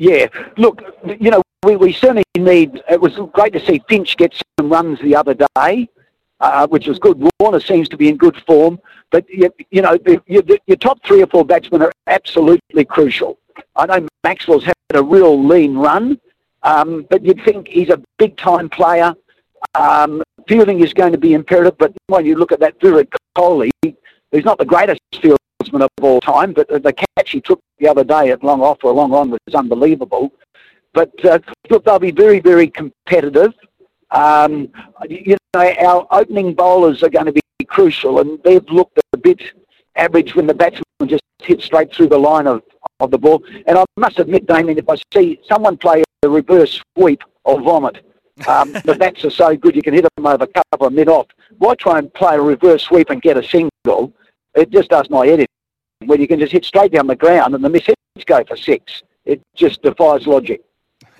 Yeah, 0.00 0.28
look, 0.56 0.80
you 1.20 1.30
know, 1.30 1.42
we, 1.62 1.76
we 1.76 1.92
certainly 1.92 2.24
need. 2.34 2.82
It 2.88 2.98
was 2.98 3.18
great 3.34 3.52
to 3.52 3.60
see 3.60 3.82
Finch 3.86 4.16
get 4.16 4.32
some 4.58 4.70
runs 4.70 4.98
the 5.02 5.14
other 5.14 5.36
day, 5.54 5.90
uh, 6.40 6.66
which 6.68 6.86
was 6.86 6.98
good. 6.98 7.22
Warner 7.38 7.60
seems 7.60 7.86
to 7.90 7.98
be 7.98 8.08
in 8.08 8.16
good 8.16 8.42
form, 8.46 8.80
but 9.10 9.28
you, 9.28 9.52
you 9.70 9.82
know, 9.82 9.98
the, 9.98 10.22
your, 10.26 10.42
your 10.66 10.78
top 10.78 11.04
three 11.04 11.22
or 11.22 11.26
four 11.26 11.44
batsmen 11.44 11.82
are 11.82 11.92
absolutely 12.06 12.82
crucial. 12.86 13.38
I 13.76 13.84
know 13.84 14.08
Maxwell's 14.24 14.64
had 14.64 14.74
a 14.94 15.02
real 15.02 15.46
lean 15.46 15.76
run, 15.76 16.18
um, 16.62 17.06
but 17.10 17.22
you'd 17.22 17.44
think 17.44 17.68
he's 17.68 17.90
a 17.90 18.02
big 18.16 18.38
time 18.38 18.70
player. 18.70 19.14
Um, 19.74 20.22
fielding 20.48 20.80
is 20.80 20.94
going 20.94 21.12
to 21.12 21.18
be 21.18 21.34
imperative, 21.34 21.76
but 21.76 21.92
when 22.06 22.24
you 22.24 22.36
look 22.36 22.52
at 22.52 22.60
that 22.60 22.80
Virat 22.80 23.08
Kohli, 23.36 23.68
he's 23.82 24.46
not 24.46 24.56
the 24.56 24.64
greatest 24.64 25.02
fielder 25.20 25.36
of 25.72 25.90
all 26.02 26.20
time, 26.20 26.52
but 26.52 26.68
the 26.68 26.92
catch 26.92 27.30
he 27.30 27.40
took 27.40 27.60
the 27.78 27.88
other 27.88 28.04
day 28.04 28.30
at 28.30 28.42
long 28.42 28.60
off 28.62 28.78
or 28.82 28.92
long 28.92 29.12
on 29.12 29.30
was 29.30 29.54
unbelievable. 29.54 30.32
But 30.92 31.12
uh, 31.24 31.38
look, 31.68 31.84
they'll 31.84 31.98
be 31.98 32.10
very, 32.10 32.40
very 32.40 32.68
competitive. 32.68 33.52
Um, 34.10 34.68
you 35.08 35.36
know, 35.54 35.72
our 35.80 36.06
opening 36.10 36.54
bowlers 36.54 37.02
are 37.02 37.10
going 37.10 37.26
to 37.26 37.32
be 37.32 37.40
crucial, 37.66 38.20
and 38.20 38.42
they've 38.42 38.68
looked 38.68 38.98
a 39.12 39.16
bit 39.16 39.40
average 39.96 40.34
when 40.34 40.46
the 40.46 40.54
batsman 40.54 40.84
just 41.06 41.22
hit 41.42 41.62
straight 41.62 41.94
through 41.94 42.08
the 42.08 42.18
line 42.18 42.46
of, 42.46 42.62
of 42.98 43.10
the 43.10 43.18
ball. 43.18 43.42
And 43.66 43.78
I 43.78 43.84
must 43.96 44.18
admit, 44.18 44.46
Damien, 44.46 44.78
if 44.78 44.88
I 44.88 44.96
see 45.14 45.40
someone 45.48 45.76
play 45.76 46.02
a 46.22 46.28
reverse 46.28 46.82
sweep, 46.96 47.22
I'll 47.46 47.60
vomit. 47.60 48.04
Um, 48.48 48.72
the 48.84 48.96
bats 48.98 49.24
are 49.24 49.30
so 49.30 49.56
good 49.56 49.76
you 49.76 49.82
can 49.82 49.94
hit 49.94 50.06
them 50.16 50.26
over 50.26 50.44
a 50.44 50.46
couple 50.46 50.88
of 50.88 50.92
mid 50.92 51.08
off. 51.08 51.26
Why 51.58 51.74
try 51.74 51.98
and 51.98 52.12
play 52.12 52.34
a 52.34 52.40
reverse 52.40 52.82
sweep 52.84 53.10
and 53.10 53.22
get 53.22 53.36
a 53.36 53.42
single? 53.42 54.12
It 54.54 54.70
just 54.70 54.90
does 54.90 55.08
my 55.10 55.26
head 55.26 55.40
in 55.40 55.46
when 56.06 56.20
you 56.20 56.26
can 56.26 56.40
just 56.40 56.52
hit 56.52 56.64
straight 56.64 56.92
down 56.92 57.06
the 57.06 57.16
ground 57.16 57.54
and 57.54 57.64
the 57.64 57.68
miss 57.68 57.86
hits 57.86 58.24
go 58.26 58.42
for 58.44 58.56
six. 58.56 59.02
It 59.24 59.42
just 59.54 59.82
defies 59.82 60.26
logic. 60.26 60.62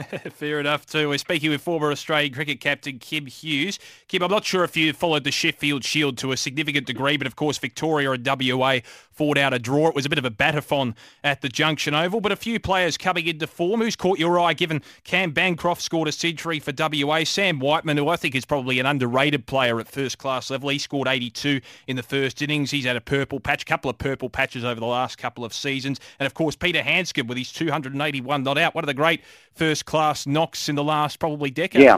Fair 0.33 0.61
enough, 0.61 0.87
too. 0.87 1.09
We're 1.09 1.19
speaking 1.19 1.51
with 1.51 1.61
former 1.61 1.91
Australian 1.91 2.33
cricket 2.33 2.61
captain 2.61 2.99
Kim 2.99 3.27
Hughes. 3.27 3.79
Kim, 4.09 4.23
I'm 4.23 4.31
not 4.31 4.45
sure 4.45 4.65
if 4.65 4.77
you 4.77 4.93
followed 4.93 5.25
the 5.25 5.31
Sheffield 5.31 5.85
Shield 5.85 6.17
to 6.19 6.33
a 6.33 6.37
significant 6.37 6.87
degree, 6.87 7.17
but 7.17 7.27
of 7.27 7.37
course, 7.37 7.59
Victoria 7.59 8.13
and 8.13 8.27
WA 8.27 8.79
fought 9.11 9.37
out 9.37 9.53
a 9.53 9.59
draw. 9.59 9.89
It 9.89 9.95
was 9.95 10.07
a 10.07 10.09
bit 10.09 10.19
of 10.19 10.25
a 10.25 10.31
batathon 10.31 10.95
at 11.23 11.43
the 11.43 11.49
Junction 11.49 11.95
Oval, 11.95 12.21
but 12.21 12.33
a 12.33 12.37
few 12.37 12.59
players 12.59 12.97
coming 12.97 13.27
into 13.27 13.47
form. 13.47 13.81
Who's 13.81 13.97
caught 13.97 14.19
your 14.19 14.41
eye 14.41 14.55
given 14.55 14.83
Cam 15.05 15.33
Bancroft 15.33 15.83
scored 15.83 16.09
a 16.09 16.13
century 16.13 16.59
for 16.59 16.73
WA? 16.77 17.25
Sam 17.25 17.59
Whiteman, 17.59 17.97
who 17.97 18.09
I 18.09 18.17
think 18.17 18.35
is 18.35 18.45
probably 18.45 18.79
an 18.81 18.87
underrated 18.87 19.47
player 19.47 19.79
at 19.81 19.89
first 19.89 20.19
class 20.19 20.51
level, 20.51 20.71
he 20.71 20.79
scored 20.79 21.09
82 21.09 21.61
in 21.87 21.97
the 21.97 22.03
first 22.03 22.41
innings. 22.41 22.71
He's 22.71 22.87
had 22.87 22.97
a 22.97 23.01
purple 23.01 23.41
patch, 23.41 23.63
a 23.63 23.67
couple 23.67 23.91
of 23.91 23.99
purple 23.99 24.31
patches 24.31 24.65
over 24.65 24.81
the 24.81 24.87
last 24.87 25.19
couple 25.19 25.45
of 25.45 25.53
seasons. 25.53 26.01
And 26.19 26.27
of 26.27 26.33
course, 26.33 26.57
Peter 26.57 26.83
Handscomb 26.83 27.27
with 27.27 27.37
his 27.37 27.53
281 27.53 28.43
not 28.43 28.57
out, 28.57 28.75
one 28.75 28.85
of 28.85 28.87
the 28.87 28.95
great 28.95 29.21
first 29.55 29.85
class 29.91 30.25
knocks 30.25 30.69
in 30.69 30.77
the 30.77 30.85
last 30.85 31.19
probably 31.19 31.51
decade. 31.51 31.83
Yeah. 31.83 31.97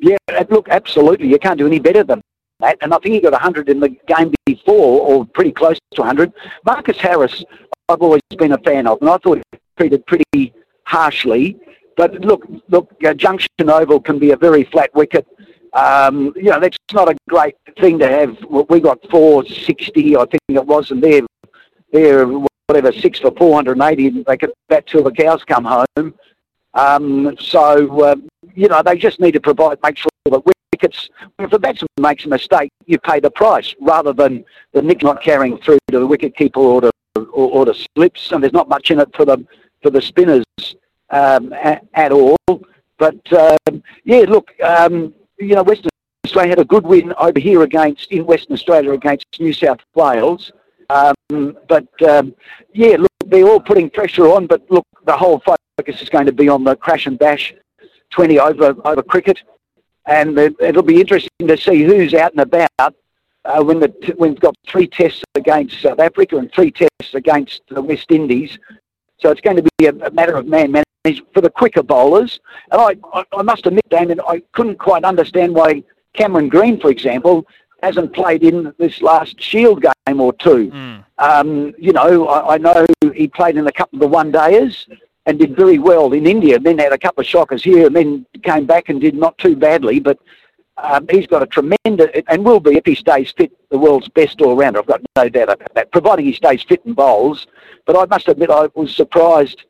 Yeah, 0.00 0.16
look, 0.50 0.68
absolutely. 0.68 1.28
You 1.28 1.38
can't 1.38 1.58
do 1.58 1.66
any 1.68 1.78
better 1.78 2.02
than 2.02 2.20
that. 2.58 2.76
And 2.82 2.92
I 2.92 2.98
think 2.98 3.14
he 3.14 3.20
got 3.20 3.30
100 3.30 3.68
in 3.68 3.78
the 3.78 3.90
game 4.08 4.34
before, 4.46 5.00
or 5.00 5.24
pretty 5.24 5.52
close 5.52 5.78
to 5.94 6.00
100. 6.00 6.32
Marcus 6.66 6.98
Harris, 6.98 7.44
I've 7.88 8.02
always 8.02 8.20
been 8.36 8.50
a 8.50 8.58
fan 8.58 8.88
of, 8.88 8.98
and 9.00 9.10
I 9.10 9.18
thought 9.18 9.38
he 9.38 9.58
treated 9.78 10.04
pretty 10.04 10.52
harshly. 10.82 11.56
But 11.96 12.14
look, 12.14 12.44
look, 12.68 12.92
uh, 13.06 13.14
Junction 13.14 13.48
Oval 13.60 14.00
can 14.00 14.18
be 14.18 14.32
a 14.32 14.36
very 14.36 14.64
flat 14.64 14.92
wicket. 14.92 15.24
Um, 15.72 16.32
you 16.34 16.50
know, 16.50 16.58
that's 16.58 16.78
not 16.92 17.08
a 17.08 17.16
great 17.28 17.54
thing 17.78 18.00
to 18.00 18.08
have. 18.08 18.36
We 18.68 18.80
got 18.80 18.98
460, 19.08 20.16
I 20.16 20.24
think 20.26 20.40
it 20.48 20.66
was, 20.66 20.90
and 20.90 21.00
they're 21.00 21.22
they're 21.94 22.26
whatever 22.66 22.92
six 22.92 23.20
for 23.20 23.30
480. 23.30 24.24
They 24.24 24.36
could 24.36 24.52
bat 24.68 24.86
till 24.86 25.04
the 25.04 25.12
cows 25.12 25.44
come 25.44 25.64
home. 25.64 26.14
Um, 26.74 27.36
so 27.38 28.00
uh, 28.02 28.16
you 28.54 28.68
know 28.68 28.82
they 28.82 28.98
just 28.98 29.20
need 29.20 29.32
to 29.32 29.40
provide, 29.40 29.78
make 29.82 29.96
sure 29.96 30.10
that 30.26 30.42
wickets. 30.72 31.08
If 31.38 31.50
the 31.50 31.58
batsman 31.58 31.88
makes 31.98 32.24
a 32.24 32.28
mistake, 32.28 32.70
you 32.84 32.98
pay 32.98 33.20
the 33.20 33.30
price 33.30 33.74
rather 33.80 34.12
than 34.12 34.44
the 34.72 34.82
nick 34.82 35.02
not 35.02 35.22
carrying 35.22 35.56
through 35.58 35.78
to 35.92 36.00
the 36.00 36.06
wicket 36.06 36.36
keeper 36.36 36.60
or 36.60 36.80
to 36.80 36.90
or, 37.16 37.50
or 37.50 37.64
to 37.64 37.74
slips. 37.74 38.32
And 38.32 38.42
there's 38.42 38.52
not 38.52 38.68
much 38.68 38.90
in 38.90 38.98
it 38.98 39.14
for 39.14 39.24
the 39.24 39.46
for 39.82 39.90
the 39.90 40.02
spinners 40.02 40.44
um, 41.10 41.52
at, 41.52 41.86
at, 41.94 42.10
all. 42.10 42.36
But 42.98 43.32
um, 43.32 43.82
yeah, 44.02 44.24
look, 44.28 44.50
um, 44.62 45.14
you 45.38 45.54
know, 45.54 45.62
Western 45.62 45.90
Australia 46.24 46.50
had 46.50 46.58
a 46.58 46.64
good 46.64 46.84
win 46.84 47.12
over 47.18 47.38
here 47.38 47.62
against 47.62 48.10
in 48.10 48.26
Western 48.26 48.54
Australia 48.54 48.92
against 48.92 49.26
New 49.38 49.52
South 49.52 49.80
Wales. 49.94 50.50
Um, 50.94 51.56
but 51.68 51.88
um, 52.02 52.34
yeah, 52.72 52.96
look, 52.98 53.10
they're 53.26 53.48
all 53.48 53.60
putting 53.60 53.90
pressure 53.90 54.28
on. 54.28 54.46
But 54.46 54.62
look, 54.70 54.86
the 55.04 55.16
whole 55.16 55.40
focus 55.40 56.00
is 56.00 56.08
going 56.08 56.26
to 56.26 56.32
be 56.32 56.48
on 56.48 56.62
the 56.62 56.76
crash 56.76 57.06
and 57.06 57.18
bash 57.18 57.52
20 58.10 58.38
over 58.38 58.76
over 58.84 59.02
cricket, 59.02 59.42
and 60.06 60.38
it'll 60.38 60.82
be 60.82 61.00
interesting 61.00 61.48
to 61.48 61.56
see 61.56 61.82
who's 61.82 62.14
out 62.14 62.32
and 62.32 62.40
about 62.40 62.94
uh, 63.44 63.62
when 63.62 63.80
the 63.80 64.14
when 64.16 64.30
we've 64.30 64.40
got 64.40 64.54
three 64.68 64.86
tests 64.86 65.22
against 65.34 65.80
South 65.82 65.98
Africa 65.98 66.36
and 66.36 66.52
three 66.52 66.70
tests 66.70 67.14
against 67.14 67.62
the 67.68 67.82
West 67.82 68.10
Indies. 68.10 68.56
So 69.18 69.30
it's 69.30 69.40
going 69.40 69.56
to 69.56 69.68
be 69.78 69.86
a, 69.86 69.94
a 70.06 70.10
matter 70.10 70.36
of 70.36 70.46
man 70.46 70.70
management 70.70 71.32
for 71.34 71.40
the 71.40 71.50
quicker 71.50 71.82
bowlers. 71.82 72.40
And 72.70 72.80
I, 72.80 72.96
I, 73.12 73.24
I 73.38 73.42
must 73.42 73.66
admit, 73.66 73.88
Damien, 73.88 74.20
I 74.28 74.42
couldn't 74.52 74.78
quite 74.78 75.04
understand 75.04 75.54
why 75.54 75.82
Cameron 76.14 76.48
Green, 76.48 76.80
for 76.80 76.90
example, 76.90 77.46
hasn't 77.84 78.12
played 78.12 78.42
in 78.42 78.74
this 78.78 79.00
last 79.02 79.40
Shield 79.40 79.84
game 80.06 80.20
or 80.20 80.32
two. 80.32 80.70
Mm. 80.70 81.04
Um, 81.18 81.74
you 81.78 81.92
know, 81.92 82.26
I, 82.26 82.54
I, 82.54 82.58
know 82.58 82.86
he 83.14 83.28
played 83.28 83.56
in 83.56 83.66
a 83.66 83.72
couple 83.72 83.96
of 83.96 84.00
the 84.00 84.08
one 84.08 84.32
days 84.32 84.86
and 85.26 85.38
did 85.38 85.54
very 85.54 85.78
well 85.78 86.12
in 86.12 86.26
India, 86.26 86.58
then 86.58 86.78
had 86.78 86.92
a 86.92 86.98
couple 86.98 87.20
of 87.20 87.26
shockers 87.26 87.62
here, 87.62 87.86
and 87.86 87.96
then 87.96 88.26
came 88.42 88.66
back 88.66 88.88
and 88.88 89.00
did 89.00 89.14
not 89.14 89.36
too 89.38 89.54
badly. 89.54 90.00
But 90.00 90.18
um, 90.76 91.06
he's 91.08 91.26
got 91.26 91.42
a 91.42 91.46
tremendous, 91.46 92.10
and 92.28 92.44
will 92.44 92.60
be 92.60 92.76
if 92.76 92.84
he 92.84 92.94
stays 92.94 93.32
fit, 93.36 93.52
the 93.70 93.78
world's 93.78 94.08
best 94.08 94.40
all 94.40 94.56
rounder. 94.56 94.80
I've 94.80 94.86
got 94.86 95.02
no 95.16 95.28
doubt 95.28 95.50
about 95.50 95.74
that, 95.74 95.92
providing 95.92 96.26
he 96.26 96.32
stays 96.32 96.62
fit 96.62 96.84
and 96.84 96.96
bowls. 96.96 97.46
But 97.86 97.96
I 97.96 98.06
must 98.06 98.28
admit, 98.28 98.50
I 98.50 98.68
was 98.74 98.94
surprised 98.94 99.64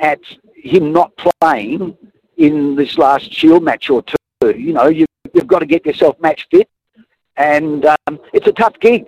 at 0.00 0.20
him 0.54 0.92
not 0.92 1.12
playing 1.16 1.96
in 2.36 2.76
this 2.76 2.98
last 2.98 3.32
Shield 3.32 3.62
match 3.62 3.90
or 3.90 4.02
two. 4.02 4.16
You 4.50 4.72
know, 4.72 4.86
you, 4.86 5.06
have 5.34 5.46
got 5.46 5.58
to 5.58 5.66
get 5.66 5.84
yourself 5.84 6.18
match 6.20 6.46
fit, 6.50 6.68
and 7.36 7.84
um, 7.84 8.20
it's 8.32 8.46
a 8.46 8.52
tough 8.52 8.74
gig 8.80 9.06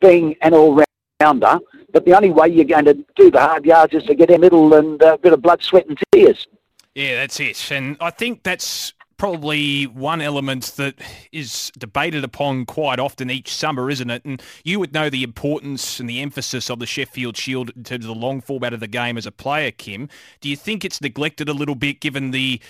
being 0.00 0.36
an 0.42 0.54
all-rounder. 0.54 1.58
But 1.92 2.04
the 2.04 2.14
only 2.14 2.30
way 2.30 2.48
you're 2.48 2.64
going 2.64 2.84
to 2.86 2.94
do 3.16 3.30
the 3.30 3.40
hard 3.40 3.64
yards 3.64 3.94
is 3.94 4.02
to 4.04 4.14
get 4.14 4.30
a 4.30 4.38
middle 4.38 4.74
and 4.74 5.00
a 5.02 5.16
bit 5.18 5.32
of 5.32 5.40
blood, 5.42 5.62
sweat, 5.62 5.86
and 5.86 5.98
tears. 6.12 6.46
Yeah, 6.94 7.16
that's 7.16 7.40
it. 7.40 7.70
And 7.70 7.96
I 8.00 8.10
think 8.10 8.42
that's 8.42 8.92
probably 9.16 9.84
one 9.84 10.20
element 10.20 10.74
that 10.76 10.94
is 11.32 11.72
debated 11.78 12.22
upon 12.22 12.66
quite 12.66 12.98
often 12.98 13.30
each 13.30 13.54
summer, 13.54 13.88
isn't 13.88 14.10
it? 14.10 14.24
And 14.24 14.42
you 14.64 14.78
would 14.78 14.92
know 14.92 15.08
the 15.08 15.22
importance 15.22 16.00
and 16.00 16.08
the 16.08 16.20
emphasis 16.20 16.68
of 16.68 16.78
the 16.78 16.86
Sheffield 16.86 17.36
Shield 17.36 17.70
in 17.74 17.84
terms 17.84 18.04
of 18.04 18.14
the 18.14 18.20
long 18.20 18.40
format 18.40 18.74
of 18.74 18.80
the 18.80 18.86
game 18.86 19.16
as 19.16 19.26
a 19.26 19.32
player, 19.32 19.70
Kim. 19.70 20.08
Do 20.40 20.50
you 20.50 20.56
think 20.56 20.84
it's 20.84 21.00
neglected 21.00 21.48
a 21.48 21.54
little 21.54 21.74
bit 21.74 22.00
given 22.00 22.30
the 22.30 22.60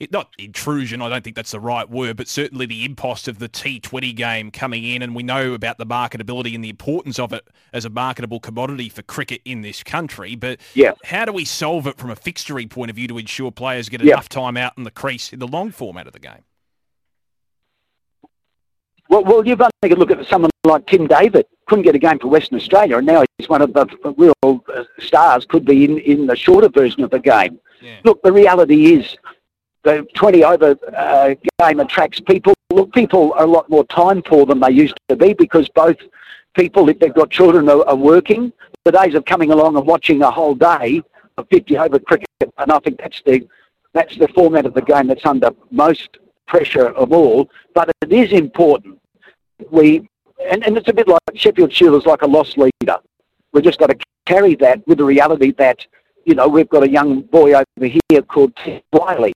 it, 0.00 0.12
not 0.12 0.32
intrusion, 0.38 1.00
I 1.00 1.08
don't 1.08 1.22
think 1.22 1.36
that's 1.36 1.52
the 1.52 1.60
right 1.60 1.88
word, 1.88 2.16
but 2.16 2.28
certainly 2.28 2.66
the 2.66 2.84
impost 2.84 3.28
of 3.28 3.38
the 3.38 3.48
T20 3.48 4.14
game 4.14 4.50
coming 4.50 4.84
in, 4.84 5.02
and 5.02 5.14
we 5.14 5.22
know 5.22 5.54
about 5.54 5.78
the 5.78 5.86
marketability 5.86 6.54
and 6.54 6.64
the 6.64 6.68
importance 6.68 7.18
of 7.18 7.32
it 7.32 7.46
as 7.72 7.84
a 7.84 7.90
marketable 7.90 8.40
commodity 8.40 8.88
for 8.88 9.02
cricket 9.02 9.40
in 9.44 9.62
this 9.62 9.82
country. 9.82 10.34
But 10.34 10.60
yeah. 10.74 10.92
how 11.04 11.24
do 11.24 11.32
we 11.32 11.44
solve 11.44 11.86
it 11.86 11.96
from 11.96 12.10
a 12.10 12.16
fixturing 12.16 12.70
point 12.70 12.90
of 12.90 12.96
view 12.96 13.08
to 13.08 13.18
ensure 13.18 13.50
players 13.50 13.88
get 13.88 14.02
enough 14.02 14.28
time 14.28 14.56
out 14.56 14.72
in 14.76 14.84
the 14.84 14.90
crease 14.90 15.32
in 15.32 15.38
the 15.38 15.48
long 15.48 15.70
format 15.70 16.06
of 16.06 16.12
the 16.12 16.18
game? 16.18 16.44
Well, 19.08 19.24
well, 19.24 19.46
you've 19.46 19.58
got 19.58 19.70
to 19.82 19.94
look 19.96 20.10
at 20.10 20.26
someone 20.26 20.50
like 20.64 20.86
Tim 20.86 21.06
David. 21.06 21.46
Couldn't 21.66 21.84
get 21.84 21.94
a 21.94 21.98
game 21.98 22.18
for 22.18 22.28
Western 22.28 22.58
Australia, 22.58 22.98
and 22.98 23.06
now 23.06 23.24
he's 23.38 23.48
one 23.48 23.62
of 23.62 23.72
the 23.72 23.86
real 24.16 24.34
uh, 24.44 24.84
stars. 24.98 25.46
Could 25.46 25.64
be 25.64 25.84
in, 25.84 25.98
in 25.98 26.26
the 26.26 26.36
shorter 26.36 26.68
version 26.68 27.04
of 27.04 27.10
the 27.10 27.18
game. 27.18 27.58
Yeah. 27.80 27.96
Look, 28.04 28.22
the 28.22 28.32
reality 28.32 28.94
is 28.94 29.16
the 29.84 30.06
20 30.14 30.44
over 30.44 30.76
uh, 30.96 31.34
game 31.60 31.80
attracts 31.80 32.18
people. 32.18 32.54
Look, 32.72 32.92
people 32.92 33.32
are 33.34 33.44
a 33.44 33.46
lot 33.46 33.68
more 33.70 33.84
time 33.84 34.22
poor 34.22 34.46
than 34.46 34.58
they 34.58 34.70
used 34.70 34.98
to 35.08 35.16
be 35.16 35.34
because 35.34 35.68
both 35.68 35.96
people, 36.54 36.88
if 36.88 36.98
they've 36.98 37.14
got 37.14 37.30
children, 37.30 37.68
are, 37.68 37.86
are 37.86 37.96
working. 37.96 38.52
The 38.84 38.92
days 38.92 39.14
of 39.14 39.24
coming 39.24 39.50
along 39.50 39.76
and 39.76 39.86
watching 39.86 40.22
a 40.22 40.30
whole 40.30 40.54
day 40.54 41.02
of 41.38 41.46
50 41.50 41.78
over 41.78 41.98
cricket, 41.98 42.28
and 42.58 42.72
I 42.72 42.78
think 42.80 42.98
that's 42.98 43.22
the 43.24 43.46
that's 43.92 44.16
the 44.16 44.28
format 44.28 44.66
of 44.66 44.74
the 44.74 44.82
game 44.82 45.06
that's 45.06 45.24
under 45.24 45.50
most 45.70 46.18
pressure 46.46 46.88
of 46.88 47.12
all. 47.12 47.48
But 47.74 47.90
it 48.02 48.12
is 48.12 48.32
important. 48.32 48.98
We 49.70 50.08
and, 50.50 50.64
and 50.64 50.76
it's 50.76 50.88
a 50.88 50.92
bit 50.92 51.08
like 51.08 51.20
Sheffield 51.34 51.72
Shield 51.72 51.94
is 51.94 52.06
like 52.06 52.22
a 52.22 52.26
lost 52.26 52.58
leader. 52.58 52.98
We've 53.52 53.64
just 53.64 53.78
got 53.78 53.90
to 53.90 53.96
carry 54.26 54.54
that 54.56 54.86
with 54.86 54.98
the 54.98 55.04
reality 55.04 55.52
that 55.52 55.86
you 56.24 56.34
know 56.34 56.48
we've 56.48 56.68
got 56.68 56.82
a 56.82 56.90
young 56.90 57.22
boy 57.22 57.54
over 57.54 57.86
here 58.10 58.22
called 58.22 58.56
Ted 58.56 58.82
Wyllie 58.92 59.32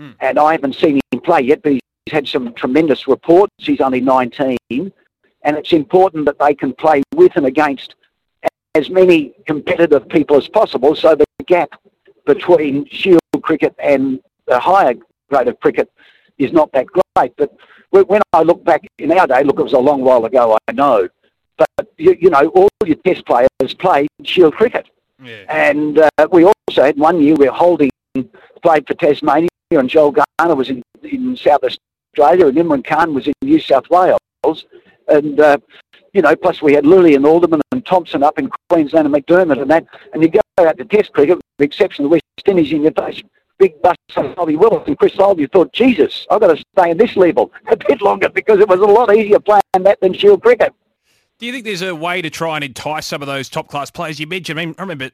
Mm. 0.00 0.14
And 0.20 0.38
I 0.38 0.52
haven't 0.52 0.74
seen 0.74 1.00
him 1.12 1.20
play 1.20 1.42
yet, 1.42 1.62
but 1.62 1.72
he's 1.72 1.80
had 2.10 2.26
some 2.26 2.52
tremendous 2.54 3.06
reports. 3.06 3.52
He's 3.58 3.80
only 3.80 4.00
19. 4.00 4.56
And 4.70 5.56
it's 5.56 5.72
important 5.72 6.26
that 6.26 6.38
they 6.38 6.54
can 6.54 6.72
play 6.72 7.02
with 7.14 7.36
and 7.36 7.46
against 7.46 7.94
as 8.74 8.88
many 8.88 9.34
competitive 9.46 10.08
people 10.08 10.36
as 10.36 10.46
possible 10.46 10.94
so 10.94 11.14
the 11.14 11.24
gap 11.46 11.70
between 12.24 12.86
Shield 12.86 13.20
cricket 13.42 13.74
and 13.82 14.20
the 14.46 14.60
higher 14.60 14.94
grade 15.28 15.48
of 15.48 15.58
cricket 15.60 15.90
is 16.38 16.52
not 16.52 16.70
that 16.72 16.86
great. 16.86 17.32
But 17.36 17.52
when 17.90 18.22
I 18.32 18.42
look 18.42 18.64
back 18.64 18.82
in 18.98 19.10
our 19.12 19.26
day, 19.26 19.42
look, 19.42 19.58
it 19.58 19.62
was 19.62 19.72
a 19.72 19.78
long 19.78 20.02
while 20.02 20.24
ago, 20.24 20.56
I 20.68 20.72
know. 20.72 21.08
But, 21.58 21.92
you, 21.98 22.16
you 22.18 22.30
know, 22.30 22.46
all 22.48 22.68
your 22.86 22.96
test 23.04 23.26
players 23.26 23.74
played 23.78 24.08
Shield 24.24 24.54
cricket. 24.54 24.86
Yeah. 25.22 25.44
And 25.48 25.98
uh, 25.98 26.28
we 26.30 26.44
also 26.44 26.84
had 26.84 26.96
one 26.96 27.20
year 27.20 27.34
where 27.34 27.50
Holding 27.50 27.90
played 28.62 28.86
for 28.86 28.94
Tasmania 28.94 29.49
and 29.78 29.88
Joel 29.88 30.12
Garner 30.12 30.56
was 30.56 30.68
in, 30.68 30.82
in 31.02 31.36
South 31.36 31.60
Australia, 31.62 32.48
and 32.48 32.58
Imran 32.58 32.84
Khan 32.84 33.14
was 33.14 33.28
in 33.28 33.32
New 33.42 33.60
South 33.60 33.88
Wales. 33.88 34.64
And, 35.06 35.38
uh, 35.38 35.58
you 36.12 36.22
know, 36.22 36.34
plus 36.34 36.60
we 36.60 36.74
had 36.74 36.84
Lillee 36.84 37.14
and 37.14 37.24
Alderman 37.24 37.60
and 37.70 37.86
Thomson 37.86 38.22
up 38.22 38.38
in 38.38 38.50
Queensland 38.68 39.06
and 39.06 39.14
McDermott 39.14 39.62
and 39.62 39.70
that. 39.70 39.86
And 40.12 40.22
you 40.22 40.28
go 40.28 40.40
out 40.58 40.76
to 40.78 40.84
Test 40.84 41.12
cricket, 41.12 41.36
with 41.36 41.44
the 41.58 41.64
exception 41.64 42.04
of 42.04 42.10
the 42.10 42.14
West 42.14 42.48
Indies, 42.48 42.72
in 42.72 42.82
your 42.82 42.92
face 42.92 43.22
big 43.60 43.80
bust 43.82 43.98
of 44.16 44.34
Bobby 44.34 44.56
Willis 44.56 44.82
and 44.86 44.98
Chris 44.98 45.14
you 45.36 45.46
thought, 45.46 45.72
Jesus, 45.72 46.26
I've 46.30 46.40
got 46.40 46.56
to 46.56 46.64
stay 46.76 46.90
in 46.90 46.96
this 46.96 47.14
level 47.14 47.52
a 47.70 47.76
bit 47.76 48.00
longer 48.00 48.28
because 48.30 48.58
it 48.58 48.68
was 48.68 48.80
a 48.80 48.86
lot 48.86 49.14
easier 49.14 49.38
playing 49.38 49.60
that 49.80 50.00
than 50.00 50.14
Shield 50.14 50.42
cricket. 50.42 50.72
Do 51.40 51.46
you 51.46 51.52
think 51.52 51.64
there's 51.64 51.80
a 51.80 51.96
way 51.96 52.20
to 52.20 52.28
try 52.28 52.56
and 52.56 52.64
entice 52.64 53.06
some 53.06 53.22
of 53.22 53.26
those 53.26 53.48
top 53.48 53.68
class 53.68 53.90
players? 53.90 54.20
You 54.20 54.26
mentioned, 54.26 54.60
I, 54.60 54.66
mean, 54.66 54.74
I 54.76 54.82
remember 54.82 55.08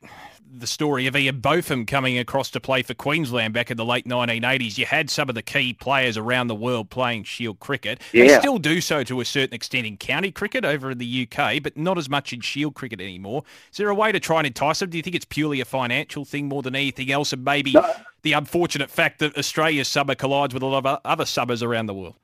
the 0.53 0.67
story 0.67 1.07
of 1.07 1.15
Ian 1.15 1.39
Botham 1.39 1.87
coming 1.87 2.19
across 2.19 2.51
to 2.51 2.61
play 2.61 2.83
for 2.83 2.95
Queensland 2.95 3.55
back 3.55 3.71
in 3.71 3.77
the 3.77 3.85
late 3.85 4.09
1980s. 4.09 4.77
You 4.77 4.87
had 4.87 5.09
some 5.09 5.29
of 5.29 5.37
the 5.37 5.43
key 5.43 5.73
players 5.73 6.17
around 6.17 6.49
the 6.49 6.55
world 6.57 6.91
playing 6.91 7.23
Shield 7.23 7.61
cricket. 7.61 8.01
Yeah. 8.13 8.25
They 8.25 8.39
still 8.41 8.59
do 8.59 8.81
so 8.81 9.05
to 9.05 9.21
a 9.21 9.25
certain 9.25 9.55
extent 9.55 9.87
in 9.87 9.99
county 9.99 10.33
cricket 10.33 10.65
over 10.65 10.91
in 10.91 10.99
the 10.99 11.29
UK, 11.31 11.63
but 11.63 11.77
not 11.77 11.97
as 11.97 12.09
much 12.09 12.33
in 12.33 12.41
Shield 12.41 12.75
cricket 12.75 13.01
anymore. 13.01 13.45
Is 13.71 13.79
there 13.79 13.89
a 13.89 13.95
way 13.95 14.11
to 14.11 14.19
try 14.19 14.39
and 14.39 14.49
entice 14.49 14.81
them? 14.81 14.91
Do 14.91 14.97
you 14.97 15.05
think 15.05 15.15
it's 15.15 15.25
purely 15.25 15.61
a 15.61 15.65
financial 15.65 16.25
thing 16.25 16.49
more 16.49 16.63
than 16.63 16.75
anything 16.75 17.13
else, 17.13 17.33
and 17.33 17.45
maybe 17.45 17.71
no. 17.71 17.89
the 18.23 18.33
unfortunate 18.33 18.91
fact 18.91 19.21
that 19.21 19.39
Australia's 19.39 19.87
summer 19.87 20.17
collides 20.17 20.53
with 20.53 20.65
a 20.65 20.67
lot 20.67 20.85
of 20.85 21.01
other 21.05 21.25
summers 21.25 21.63
around 21.63 21.87
the 21.87 21.95
world? 21.95 22.17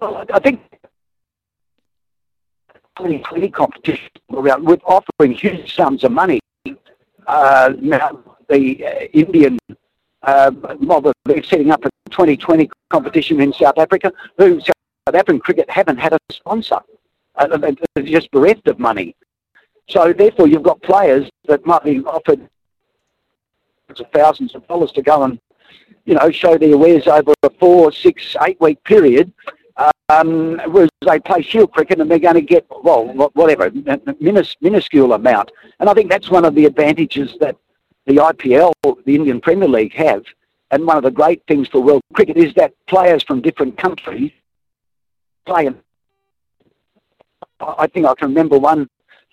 Well, 0.00 0.24
I 0.32 0.38
think 0.40 0.60
2020 2.96 3.48
competition 3.50 4.08
around 4.32 4.64
with 4.64 4.80
offering 4.84 5.32
huge 5.32 5.74
sums 5.74 6.04
of 6.04 6.12
money. 6.12 6.40
Uh, 7.26 7.72
now 7.80 8.20
the 8.48 8.84
uh, 8.84 8.90
Indian 9.12 9.58
uh, 10.22 10.50
mob 10.78 11.06
are 11.06 11.12
setting 11.42 11.70
up 11.70 11.84
a 11.84 11.90
2020 12.10 12.70
competition 12.90 13.40
in 13.40 13.52
South 13.52 13.78
Africa. 13.78 14.12
Who 14.38 14.60
South 14.60 14.74
African 15.08 15.40
cricket 15.40 15.68
haven't 15.70 15.98
had 15.98 16.12
a 16.12 16.18
sponsor. 16.32 16.80
Uh, 17.36 17.56
they're 17.56 18.04
just 18.04 18.30
bereft 18.30 18.68
of 18.68 18.78
money. 18.78 19.16
So 19.88 20.12
therefore, 20.12 20.48
you've 20.48 20.62
got 20.62 20.80
players 20.82 21.28
that 21.46 21.66
might 21.66 21.84
be 21.84 22.00
offered 22.04 22.48
thousands 24.12 24.54
of 24.54 24.66
dollars 24.66 24.92
to 24.92 25.02
go 25.02 25.24
and, 25.24 25.38
you 26.04 26.14
know, 26.14 26.30
show 26.30 26.56
their 26.56 26.78
wares 26.78 27.06
over 27.06 27.34
a 27.42 27.50
four, 27.50 27.92
six, 27.92 28.34
eight 28.42 28.58
week 28.60 28.82
period 28.84 29.32
um, 30.08 30.60
whereas 30.68 30.90
they 31.06 31.18
play 31.20 31.42
Shield 31.42 31.72
cricket 31.72 32.00
and 32.00 32.10
they're 32.10 32.18
going 32.18 32.34
to 32.34 32.42
get, 32.42 32.66
well, 32.82 33.06
whatever, 33.34 33.70
minuscule 34.60 35.12
amount. 35.14 35.50
And 35.80 35.88
I 35.88 35.94
think 35.94 36.10
that's 36.10 36.30
one 36.30 36.44
of 36.44 36.54
the 36.54 36.66
advantages 36.66 37.34
that 37.40 37.56
the 38.06 38.16
IPL, 38.16 38.72
the 38.82 39.14
Indian 39.14 39.40
Premier 39.40 39.68
League, 39.68 39.94
have. 39.94 40.24
And 40.70 40.86
one 40.86 40.96
of 40.96 41.04
the 41.04 41.10
great 41.10 41.42
things 41.46 41.68
for 41.68 41.80
world 41.80 42.02
cricket 42.12 42.36
is 42.36 42.52
that 42.54 42.74
players 42.86 43.22
from 43.22 43.40
different 43.40 43.78
countries 43.78 44.32
play. 45.46 45.70
I 47.60 47.86
think 47.86 48.06
I 48.06 48.14
can 48.14 48.28
remember 48.28 48.58
one 48.58 48.88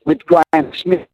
with 0.06 0.20
Graeme 0.26 0.74
Smith 0.74 1.08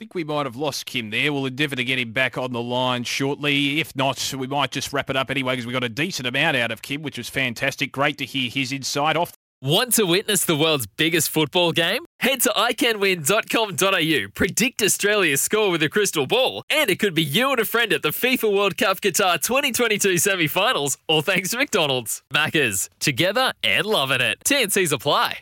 think 0.00 0.14
we 0.14 0.24
might 0.24 0.46
have 0.46 0.56
lost 0.56 0.86
Kim 0.86 1.10
there. 1.10 1.30
We'll 1.30 1.44
endeavour 1.44 1.76
to 1.76 1.84
get 1.84 1.98
him 1.98 2.12
back 2.12 2.38
on 2.38 2.54
the 2.54 2.62
line 2.62 3.04
shortly. 3.04 3.80
If 3.80 3.94
not, 3.94 4.32
we 4.34 4.46
might 4.46 4.70
just 4.70 4.94
wrap 4.94 5.10
it 5.10 5.16
up 5.16 5.30
anyway 5.30 5.52
because 5.52 5.66
we 5.66 5.74
got 5.74 5.84
a 5.84 5.90
decent 5.90 6.26
amount 6.26 6.56
out 6.56 6.70
of 6.70 6.80
Kim, 6.80 7.02
which 7.02 7.18
was 7.18 7.28
fantastic. 7.28 7.92
Great 7.92 8.16
to 8.16 8.24
hear 8.24 8.48
his 8.48 8.72
insight 8.72 9.14
off. 9.14 9.34
Want 9.60 9.92
to 9.94 10.06
witness 10.06 10.46
the 10.46 10.56
world's 10.56 10.86
biggest 10.86 11.28
football 11.28 11.72
game? 11.72 12.06
Head 12.20 12.40
to 12.42 12.48
iCanWin.com.au, 12.48 14.30
predict 14.34 14.80
Australia's 14.80 15.42
score 15.42 15.70
with 15.70 15.82
a 15.82 15.90
crystal 15.90 16.26
ball, 16.26 16.62
and 16.70 16.88
it 16.88 16.98
could 16.98 17.12
be 17.12 17.22
you 17.22 17.50
and 17.50 17.60
a 17.60 17.66
friend 17.66 17.92
at 17.92 18.00
the 18.00 18.08
FIFA 18.08 18.56
World 18.56 18.78
Cup 18.78 19.02
Qatar 19.02 19.38
2022 19.42 20.16
semi 20.16 20.46
finals, 20.46 20.96
all 21.08 21.20
thanks 21.20 21.50
to 21.50 21.58
McDonald's. 21.58 22.22
Maccas, 22.32 22.88
together 23.00 23.52
and 23.62 23.84
loving 23.84 24.22
it. 24.22 24.38
TNC's 24.46 24.92
apply. 24.92 25.40